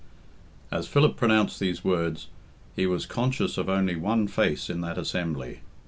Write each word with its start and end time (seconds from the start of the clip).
As 0.71 0.87
Philip 0.87 1.15
pronounced 1.15 1.59
these 1.59 1.83
words, 1.83 2.25
he 2.75 2.87
was 2.87 3.05
conscious 3.05 3.55
of 3.59 3.69
only 3.69 3.95
one 3.95 4.25
face 4.27 4.67
in 4.67 4.81
that 4.81 4.97
assembly. 4.97 5.59